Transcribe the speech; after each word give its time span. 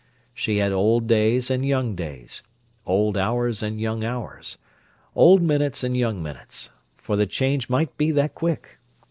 She 0.33 0.57
had 0.57 0.71
old 0.71 1.05
days 1.05 1.51
and 1.51 1.63
young 1.63 1.93
days; 1.93 2.41
old 2.87 3.15
hours 3.17 3.61
and 3.61 3.79
young 3.79 4.03
hours; 4.03 4.57
old 5.13 5.43
minutes 5.43 5.83
and 5.83 5.95
young 5.95 6.23
minutes; 6.23 6.71
for 6.97 7.15
the 7.15 7.27
change 7.27 7.69
might 7.69 7.95
be 7.99 8.09
that 8.13 8.33
quick. 8.33 8.79